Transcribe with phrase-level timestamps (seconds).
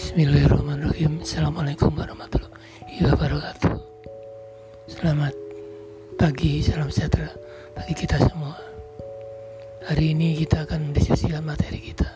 [0.00, 1.20] Bismillahirrahmanirrahim.
[1.20, 3.76] Assalamualaikum warahmatullahi wabarakatuh.
[4.88, 5.36] Selamat
[6.16, 7.28] pagi, salam sejahtera
[7.76, 8.56] bagi kita semua.
[9.84, 12.08] Hari ini kita akan mendiskusikan materi kita.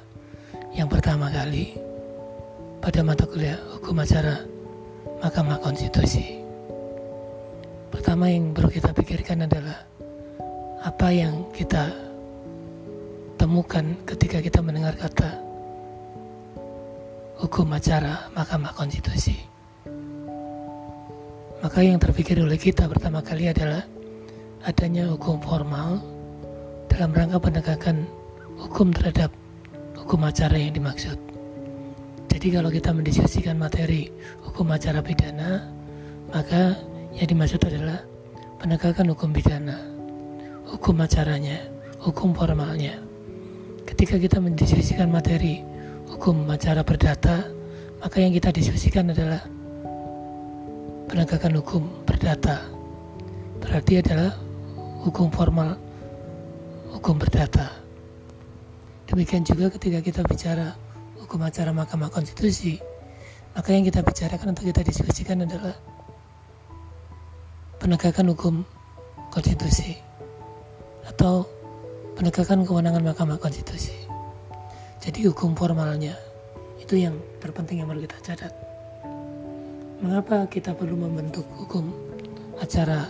[0.73, 1.77] Yang pertama kali
[2.81, 4.41] Pada mata kuliah Hukum Acara
[5.21, 6.41] Mahkamah Konstitusi.
[7.93, 9.85] Pertama yang perlu kita pikirkan adalah
[10.89, 11.93] Apa yang kita
[13.37, 15.54] temukan ketika kita mendengar kata
[17.45, 19.37] hukum acara Mahkamah Konstitusi.
[21.61, 23.85] Maka yang terpikir oleh kita pertama kali adalah
[24.65, 26.01] adanya hukum formal
[26.89, 28.09] dalam rangka penegakan
[28.57, 29.29] hukum terhadap
[29.93, 31.21] hukum acara yang dimaksud.
[32.33, 34.09] Jadi kalau kita mendiskusikan materi
[34.41, 35.69] hukum acara pidana,
[36.33, 36.81] maka
[37.13, 38.01] yang dimaksud adalah
[38.57, 39.85] penegakan hukum pidana,
[40.65, 41.61] hukum acaranya,
[42.01, 43.05] hukum formalnya.
[43.85, 45.74] Ketika kita mendiskusikan materi
[46.15, 47.43] hukum acara perdata,
[47.99, 49.43] maka yang kita diskusikan adalah
[51.11, 52.63] penegakan hukum perdata.
[53.59, 54.31] Berarti adalah
[55.03, 55.75] hukum formal
[56.95, 57.67] hukum perdata.
[59.11, 60.79] Demikian juga ketika kita bicara
[61.19, 62.79] hukum acara Mahkamah Konstitusi,
[63.59, 65.75] maka yang kita bicarakan atau kita diskusikan adalah
[67.83, 68.55] penegakan hukum
[69.35, 69.99] konstitusi
[71.11, 71.43] atau
[72.15, 74.14] penegakan kewenangan Mahkamah Konstitusi.
[75.05, 76.17] Jadi hukum formalnya
[76.81, 78.53] itu yang terpenting yang perlu kita catat.
[80.01, 81.93] Mengapa kita perlu membentuk hukum
[82.57, 83.05] acara?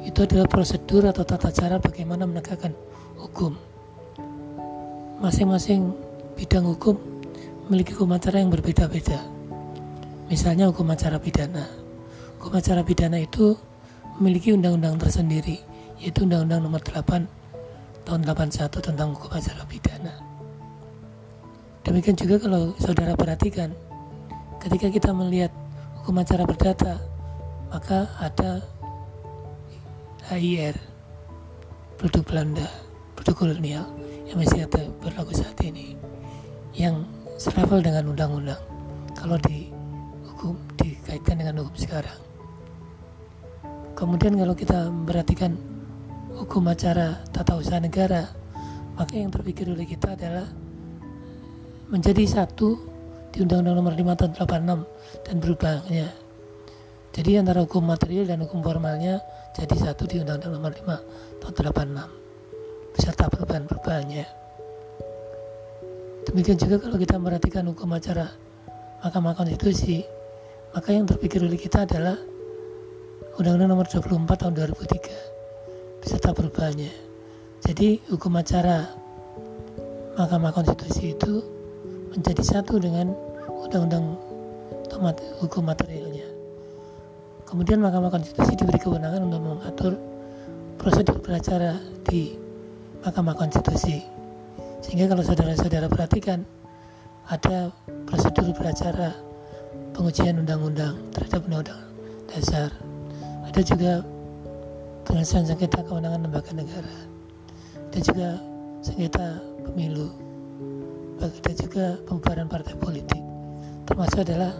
[0.00, 2.72] Itu adalah prosedur atau tata cara bagaimana menegakkan
[3.20, 3.60] hukum.
[5.20, 5.92] Masing-masing
[6.40, 6.96] bidang hukum
[7.68, 9.20] memiliki hukum acara yang berbeda-beda.
[10.32, 11.68] Misalnya hukum acara pidana.
[12.40, 13.52] Hukum acara pidana itu
[14.16, 15.60] memiliki undang-undang tersendiri,
[16.00, 17.41] yaitu Undang-Undang Nomor 8
[18.02, 20.14] tahun 81 tentang hukum acara pidana.
[21.82, 23.74] Demikian juga kalau saudara perhatikan,
[24.62, 25.50] ketika kita melihat
[26.02, 27.02] hukum acara perdata,
[27.70, 28.62] maka ada
[30.30, 30.78] HIR,
[31.98, 32.66] produk Belanda,
[33.18, 33.86] produk kolonial
[34.30, 35.98] yang masih ada berlaku saat ini,
[36.74, 37.02] yang
[37.38, 38.62] selevel dengan undang-undang.
[39.18, 39.70] Kalau di
[40.26, 42.18] hukum dikaitkan dengan hukum sekarang.
[43.98, 45.54] Kemudian kalau kita memperhatikan
[46.42, 48.26] hukum acara tata usaha negara,
[48.98, 50.50] maka yang terpikir oleh kita adalah
[51.86, 52.82] menjadi satu
[53.30, 56.06] di Undang-Undang Nomor 5 Tahun 86 dan berubahnya.
[57.14, 59.22] Jadi antara hukum material dan hukum formalnya
[59.54, 61.54] jadi satu di Undang-Undang Nomor 5 Tahun
[62.10, 64.26] 86 beserta perubahan-perubahannya.
[66.26, 68.26] Demikian juga kalau kita memperhatikan hukum acara
[69.06, 70.02] Mahkamah Konstitusi,
[70.74, 72.18] maka yang terpikir oleh kita adalah
[73.38, 75.41] Undang-Undang Nomor 24 Tahun 2003
[76.02, 76.90] beserta perubahannya.
[77.62, 78.90] Jadi hukum acara
[80.18, 81.40] Mahkamah Konstitusi itu
[82.10, 83.14] menjadi satu dengan
[83.48, 84.18] undang-undang
[85.38, 86.26] hukum materialnya.
[87.46, 89.92] Kemudian Mahkamah Konstitusi diberi kewenangan untuk mengatur
[90.76, 92.34] prosedur beracara di
[93.06, 94.02] Mahkamah Konstitusi.
[94.82, 96.42] Sehingga kalau saudara-saudara perhatikan
[97.30, 97.70] ada
[98.10, 99.14] prosedur beracara
[99.94, 101.80] pengujian undang-undang terhadap undang-undang
[102.26, 102.74] dasar.
[103.46, 104.02] Ada juga
[105.12, 106.96] penyelesaian sengketa kewenangan lembaga negara.
[107.92, 108.40] Dan juga
[108.80, 110.08] sengketa pemilu.
[111.20, 113.20] Dan juga pembubaran partai politik.
[113.84, 114.56] Termasuk adalah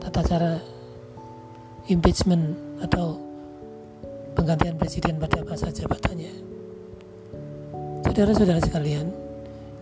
[0.00, 0.56] tata cara
[1.92, 3.20] impeachment atau
[4.32, 6.40] penggantian presiden pada masa jabatannya.
[8.08, 9.12] Saudara-saudara sekalian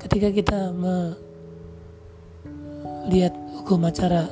[0.02, 0.74] ketika kita
[3.06, 3.30] melihat
[3.62, 4.26] hukum acara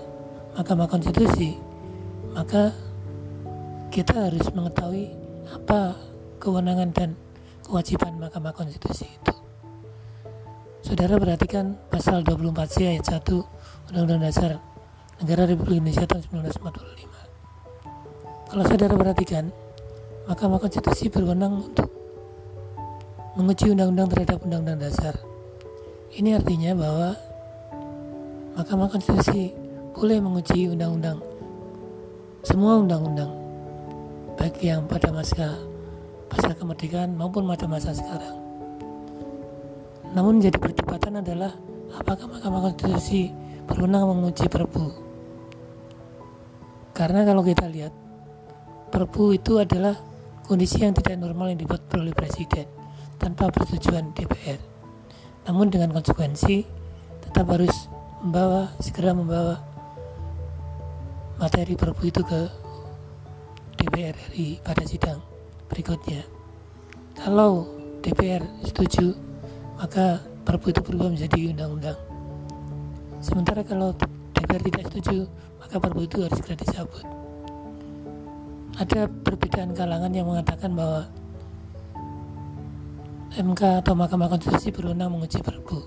[0.58, 1.54] Mahkamah Konstitusi
[2.34, 2.74] maka
[3.94, 5.94] kita harus mengetahui apa
[6.42, 7.16] kewenangan dan
[7.64, 9.32] kewajiban Mahkamah Konstitusi itu.
[10.84, 13.20] Saudara perhatikan pasal 24C ayat 1
[13.92, 14.56] Undang-Undang Dasar
[15.18, 18.48] Negara Republik Indonesia tahun 1945.
[18.48, 19.50] Kalau saudara perhatikan,
[20.30, 21.90] Mahkamah Konstitusi berwenang untuk
[23.34, 25.18] menguji undang-undang terhadap undang-undang dasar.
[26.14, 27.18] Ini artinya bahwa
[28.56, 29.52] Mahkamah Konstitusi
[29.98, 31.18] boleh menguji undang-undang
[32.46, 33.47] semua undang-undang
[34.38, 35.58] baik yang pada masa
[36.30, 38.38] pasca kemerdekaan maupun pada masa sekarang.
[40.14, 41.52] Namun jadi perdebatan adalah
[41.90, 43.34] apakah Mahkamah Konstitusi
[43.66, 44.94] berwenang menguji Perpu.
[46.94, 47.90] Karena kalau kita lihat
[48.88, 49.98] Perpu itu adalah
[50.46, 52.64] kondisi yang tidak normal yang dibuat oleh Presiden
[53.18, 54.60] tanpa persetujuan DPR.
[55.50, 56.62] Namun dengan konsekuensi
[57.26, 57.90] tetap harus
[58.22, 59.58] membawa segera membawa
[61.42, 62.67] materi Perpu itu ke
[63.98, 65.18] DPR RI pada sidang
[65.66, 66.22] berikutnya.
[67.18, 67.66] Kalau
[67.98, 69.10] DPR setuju,
[69.74, 71.98] maka Perpu itu berubah menjadi undang-undang.
[73.20, 73.92] Sementara kalau
[74.32, 75.28] DPR tidak setuju,
[75.60, 77.04] maka perpu itu harus segera dicabut.
[78.80, 81.04] Ada perbedaan kalangan yang mengatakan bahwa
[83.36, 85.84] MK atau Mahkamah Konstitusi berwenang menguji perpu.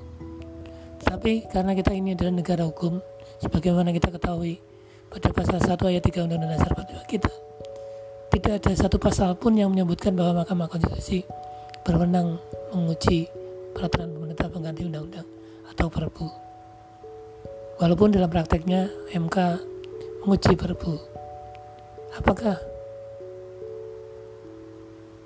[1.01, 3.01] Tetapi karena kita ini adalah negara hukum,
[3.41, 4.61] sebagaimana kita ketahui
[5.09, 7.31] pada pasal 1 ayat 3 Undang-Undang Dasar 45 kita,
[8.41, 11.21] tidak ada satu pasal pun yang menyebutkan bahwa Mahkamah Konstitusi
[11.85, 12.41] berwenang
[12.73, 13.29] menguji
[13.77, 15.29] peraturan pemerintah pengganti undang-undang
[15.69, 16.25] atau perpu.
[17.77, 19.37] Walaupun dalam prakteknya MK
[20.25, 20.97] menguji perpu.
[22.17, 22.57] Apakah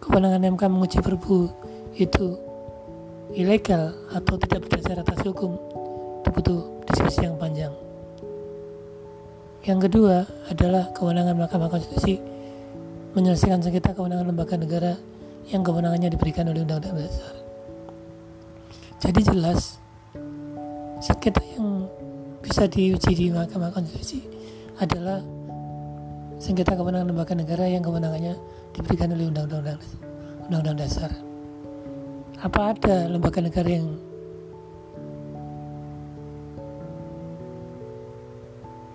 [0.03, 1.47] kewenangan MK menguji perpu
[1.95, 2.35] itu
[3.31, 5.55] ilegal atau tidak berdasar atas hukum?
[6.19, 6.59] Itu butuh
[6.91, 7.71] diskusi yang panjang.
[9.63, 12.34] Yang kedua adalah kewenangan Mahkamah Konstitusi
[13.15, 14.93] menyelesaikan sengketa kewenangan lembaga negara
[15.47, 17.33] yang kewenangannya diberikan oleh Undang-Undang Dasar.
[18.99, 19.79] Jadi jelas
[20.99, 21.87] sengketa yang
[22.43, 24.27] bisa diuji di Mahkamah Konstitusi
[24.83, 25.23] adalah
[26.43, 28.35] sengketa kewenangan lembaga negara yang kewenangannya
[28.75, 29.79] diberikan oleh Undang-Undang
[30.51, 31.11] Undang-Undang Dasar.
[32.43, 33.95] Apa ada lembaga negara yang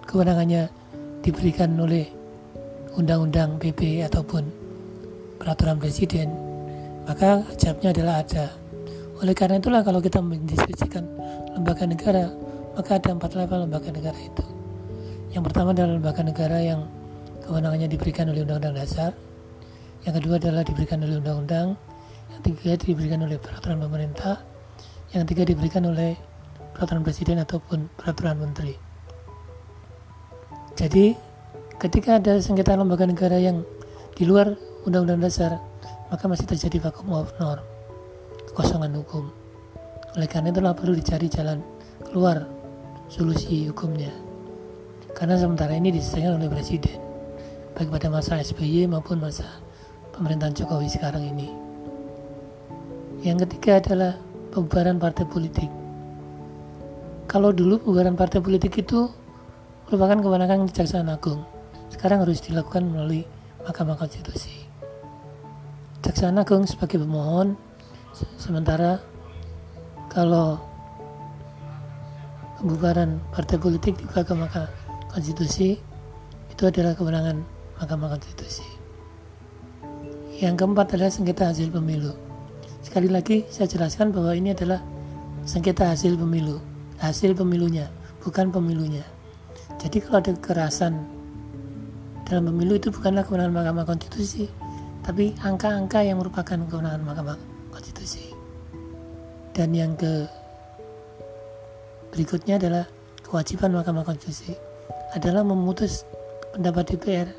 [0.05, 0.69] kewenangannya
[1.25, 2.20] diberikan oleh
[3.01, 4.45] Undang-Undang PP ataupun
[5.41, 6.29] peraturan presiden?
[7.09, 8.53] Maka jawabnya adalah ada.
[9.25, 11.09] Oleh karena itulah kalau kita mendiskusikan
[11.57, 12.29] lembaga negara,
[12.77, 14.45] maka ada empat level lembaga negara itu.
[15.33, 16.85] Yang pertama adalah lembaga negara yang
[17.49, 19.13] kewenangannya diberikan oleh Undang-Undang Dasar.
[20.05, 21.69] Yang kedua adalah diberikan oleh Undang-Undang.
[22.31, 24.35] Yang ketiga diberikan oleh peraturan pemerintah.
[25.17, 26.13] Yang ketiga diberikan oleh
[26.77, 28.75] peraturan presiden ataupun peraturan menteri.
[30.79, 31.30] Jadi,
[31.81, 33.65] ketika ada sengketa lembaga negara yang
[34.13, 34.53] di luar
[34.85, 35.57] Undang-Undang Dasar,
[36.13, 37.65] maka masih terjadi vakum of norm,
[38.53, 39.33] kekosongan hukum.
[40.13, 41.65] Oleh karena itulah perlu dicari jalan
[42.05, 42.45] keluar
[43.09, 44.13] solusi hukumnya.
[45.17, 47.01] Karena sementara ini diselesaikan oleh presiden
[47.73, 49.49] baik pada masa SBY maupun masa
[50.13, 51.49] pemerintahan Jokowi sekarang ini.
[53.25, 54.13] Yang ketiga adalah
[54.53, 55.71] pembubaran partai politik.
[57.25, 59.09] Kalau dulu pembubaran partai politik itu
[59.89, 61.60] merupakan kewenangan Kejaksaan Agung
[62.01, 63.29] sekarang harus dilakukan melalui
[63.61, 64.65] Mahkamah Konstitusi
[66.01, 67.61] Kejaksaan Agung sebagai pemohon
[68.41, 69.05] sementara
[70.09, 70.57] kalau
[72.57, 74.49] pembubaran partai politik di Mahkamah
[75.13, 75.77] Konstitusi
[76.49, 77.45] itu adalah kewenangan
[77.77, 78.65] Mahkamah Konstitusi.
[80.41, 82.17] Yang keempat adalah sengketa hasil pemilu.
[82.81, 84.81] Sekali lagi saya jelaskan bahwa ini adalah
[85.45, 86.65] sengketa hasil pemilu,
[86.97, 87.93] hasil pemilunya,
[88.25, 89.05] bukan pemilunya.
[89.77, 91.20] Jadi kalau ada kekerasan
[92.31, 94.47] dalam pemilu itu bukanlah kewenangan Mahkamah Konstitusi,
[95.03, 97.37] tapi angka-angka yang merupakan kewenangan Mahkamah
[97.75, 98.31] Konstitusi.
[99.51, 100.31] Dan yang ke
[102.11, 102.85] Berikutnya adalah
[103.23, 104.59] kewajiban Mahkamah Konstitusi
[105.15, 106.03] adalah memutus
[106.51, 107.31] pendapat DPR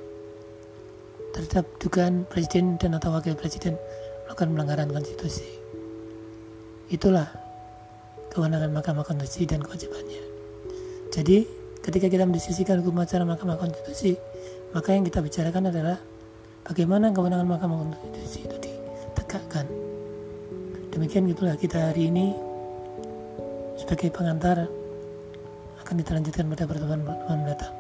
[1.36, 3.76] terhadap dugaan presiden dan atau wakil presiden
[4.28, 5.48] melakukan pelanggaran konstitusi.
[6.88, 7.28] Itulah
[8.32, 10.24] kewenangan Mahkamah Konstitusi dan kewajibannya.
[11.12, 11.44] Jadi,
[11.84, 14.16] ketika kita mendiskusikan hukum acara Mahkamah Konstitusi,
[14.72, 15.98] maka yang kita bicarakan adalah
[16.64, 19.68] bagaimana kewenangan Mahkamah Konstitusi itu ditegakkan.
[20.92, 22.36] Demikian itulah kita hari ini
[23.80, 24.68] sebagai pengantar
[25.84, 27.74] akan dilanjutkan pada pertemuan-pertemuan mendatang.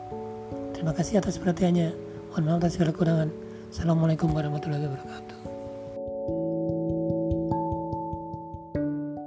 [0.75, 1.95] Terima kasih atas perhatiannya.
[2.31, 3.29] Mohon maaf atas segala kekurangan.
[3.71, 5.50] Assalamualaikum warahmatullahi wabarakatuh.